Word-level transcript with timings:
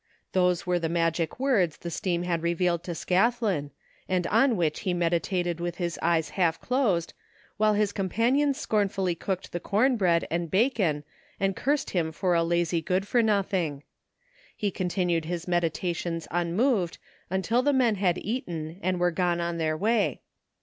Those 0.31 0.65
were 0.65 0.79
the 0.79 0.89
magic 0.89 1.39
words 1.39 1.77
the 1.77 1.91
steam 1.91 2.23
had 2.23 2.41
re 2.41 2.55
vealed 2.55 2.81
to 2.85 2.95
Scathlin, 2.95 3.69
and 4.09 4.25
on 4.25 4.57
which 4.57 4.79
he 4.79 4.95
meditated 4.95 5.59
with 5.59 5.75
his 5.75 5.99
eyes 6.01 6.29
half 6.29 6.59
closed 6.59 7.13
while 7.57 7.75
his 7.75 7.91
companions 7.91 8.59
scornfully 8.59 9.13
cooked 9.13 9.51
the 9.51 9.59
com 9.59 9.97
bread 9.97 10.25
and 10.31 10.49
bacon 10.49 11.03
and 11.39 11.55
cursed 11.55 11.91
him 11.91 12.11
for 12.11 12.33
a 12.33 12.43
lazy 12.43 12.81
good 12.81 13.07
for 13.07 13.21
nothing. 13.21 13.83
He 14.57 14.71
continued 14.71 15.25
his 15.25 15.47
meditations 15.47 16.27
unmoved 16.31 16.97
until 17.29 17.61
the 17.61 17.71
men 17.71 17.93
had 17.93 18.17
eaten 18.17 18.79
and 18.81 18.99
were 18.99 19.11
gone 19.11 19.39
on 19.39 19.59
their 19.59 19.77
way. 19.77 20.21